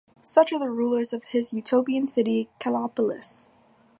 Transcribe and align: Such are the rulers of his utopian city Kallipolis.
Such 0.23 0.51
are 0.51 0.57
the 0.57 0.71
rulers 0.71 1.13
of 1.13 1.25
his 1.25 1.53
utopian 1.53 2.07
city 2.07 2.49
Kallipolis. 2.59 3.47